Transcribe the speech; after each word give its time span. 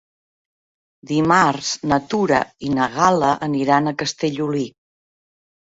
Dimarts 1.11 1.69
na 1.91 2.01
Tura 2.15 2.41
i 2.71 2.75
na 2.79 2.91
Gal·la 2.97 3.31
aniran 3.51 3.87
a 3.87 3.97
Castellolí. 4.03 4.69